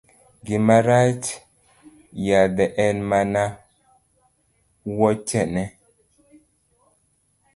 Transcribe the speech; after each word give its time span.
Gima 0.45 0.75
rach 0.87 1.25
yadhe 2.27 2.65
en 2.85 2.97
mana 3.09 3.43
wuochene. 4.95 5.63